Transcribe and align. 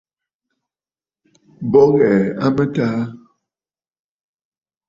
Bo 1.71 1.81
ghɛɛ 1.97 2.17
a 2.45 2.47
mɨtaa. 2.55 3.01